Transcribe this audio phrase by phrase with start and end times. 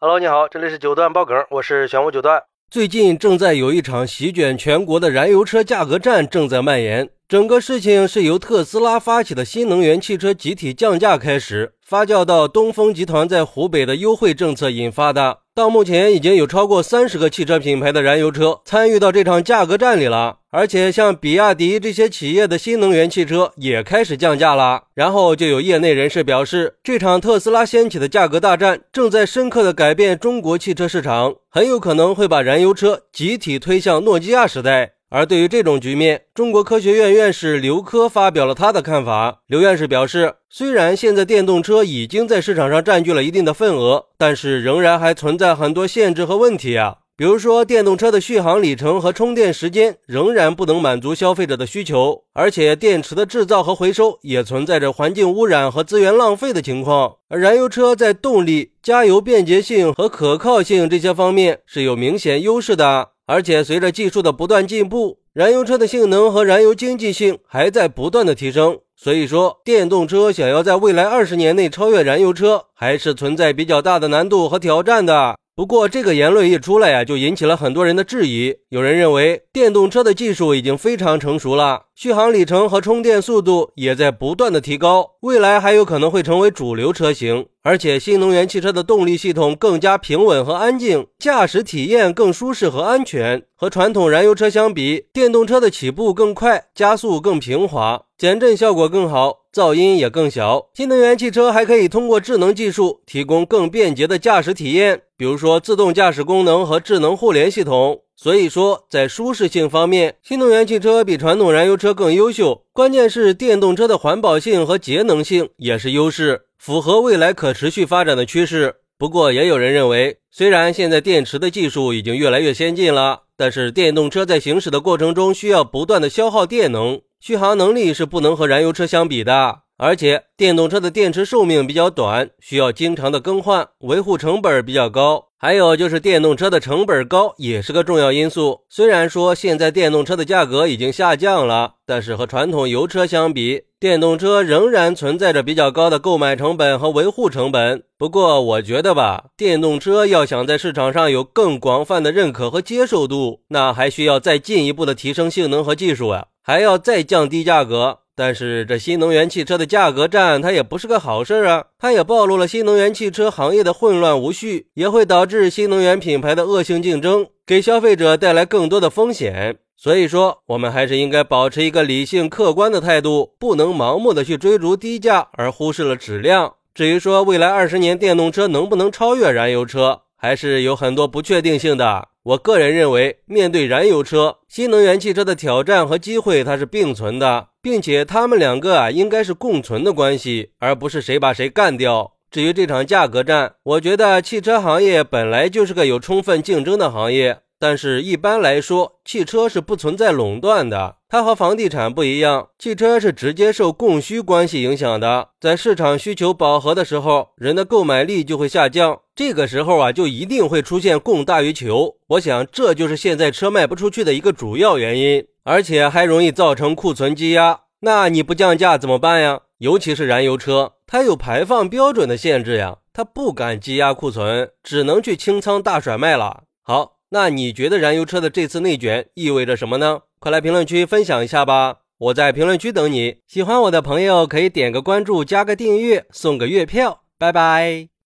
[0.00, 2.40] Hello，你好，这里是九段爆梗，我是玄武九段。
[2.70, 15.38] 最近正在有一场席卷全国的燃油车价格战正在蔓延，整个事情是由特斯拉发起的新能源汽车集体降价开始，发酵到东风集团在湖北的优惠政策引发的。
[15.52, 24.84] 到目前，已经有超过三十个汽车品牌的燃油车参与到这场价格战里了，而且像比亚迪这些企业的新能源汽车也开始降价了。
[24.94, 34.92] 然后就有业内人士表示，这场特斯拉掀起的价格大战正在深刻的改变中国汽车市场，很有可能会把燃油车集体推向诺基亚时代。
[35.10, 39.40] 而对于这种局面，中国科学院院士刘科发表了他的看法。
[39.46, 46.96] 刘院士表示，虽然现在电动车已经在市场上占据了一定的份额，但是仍然还存在很多限制和问题啊。
[47.18, 57.16] 比如说，电动车的续航里程和充电时间仍然不能满足消费者的需求，而且电池的制造和回收也存在着环境污染和资源浪费的情况。
[57.28, 63.08] 而燃油车在动力、加油便捷性和可靠性这些方面是有明显优势的。
[63.26, 68.78] 而且随着技术的不断进步，燃油车的性能和燃油经济性还在不断的提升。
[68.94, 75.36] 所以说，电动车想要在未来二十年内超越燃油车，还是存在比较大的难度和挑战的。
[75.58, 78.54] 不过，这个言论一出来呀，就引起了很多人的质疑。
[78.68, 87.46] 有人认为，电动车的技术已经非常成熟了，续航里程和充电速度也在不断的提高，未来还有可能会成为主流车型。
[87.64, 93.42] 而且，新能源汽车的动力系统更加平稳和安静，驾驶体验更舒适和安全。
[93.56, 99.44] 和传统燃油车相比，电动车的起步更快，加速更平滑，减震效果更好。
[99.54, 108.02] 噪音也更小，新能源汽车还可以通过智能技术提供更便捷的驾驶体验，比如说自动驾驶功能和智能互联系统。
[108.16, 112.64] 所以说，在舒适性方面，新能源汽车比传统燃油车更优秀。
[112.72, 118.76] 关键是电动车的环保性和节能性也是优势，符合未来可持续发展的趋势。
[118.98, 127.00] 不过，也有人认为，虽然现在电池的技术已经越来越先进了，但是电动车在行驶的过程中需要不断的消耗电能。
[127.20, 135.26] 续航能力是不能和燃油车相比的，而且电动车的电池寿命比较短，需要经常的更换，维护成本比较高。
[135.40, 138.62] 还有就是电动车的成本高也是个重要因素。
[138.68, 147.84] 虽然说现在电动车的价格已经下降了，但是和传统油车相比，电动车仍然存在着比较高的购买成本和维护成本。
[147.96, 156.26] 不过我觉得吧，电动车要想在市场上有更广泛的认可和接受度，那还需要再进一步的提升性能和技术呀。
[156.48, 161.66] 还要再降低价格，但是这新能源汽车的价格战，它也不是个好事啊！
[161.78, 169.58] 它也暴露了新能源汽车行业的混乱无序，也会导致新能源品牌的恶性竞争，给消费者带来更多的风险。
[169.76, 176.54] 所以说，我们还是应该保持一个理性客观的态度，不能盲目的去追逐低价而忽视了质量。
[176.72, 182.08] 至于说未来二十年电动车能不能超越燃油车，还是有很多不确定性的。
[182.28, 192.12] 我个人认为，面对燃油车，新能源汽车的挑战和机会它是并存的，并且它们两个啊应该是共存的关系，而不是谁把谁干掉。
[192.30, 197.38] 至于这场价格战，我觉得汽车行业本来就是个有充分竞争的行业。
[197.60, 200.96] 但是，一般来说，汽车是不存在垄断的。
[201.08, 205.30] 它和房地产不一样，汽车是直接受供需关系影响的。
[205.40, 209.00] 在市场需求饱和的时候，人的购买力就会下降。
[209.18, 211.96] 这个时候啊，就一定会出现供大于求。
[212.06, 217.62] 我想，这就是现在车卖不出去的一个主要原因，而且还容易造成库存积压。
[217.80, 219.40] 那你不降价怎么办呀？
[219.58, 226.44] 尤其是燃油车，它有排放标准的限制呀，它不敢积压库存，只能去清仓大甩卖了。
[226.62, 226.98] 好。
[227.10, 230.02] 那你觉得燃油车的这次内卷意味着什么呢？
[230.20, 231.78] 快来评论区分享一下吧！
[231.98, 233.16] 我在评论区等你。
[233.26, 237.00] 喜欢我的朋友可以点个关注，加个订阅，送个月票。
[237.18, 237.88] 拜拜。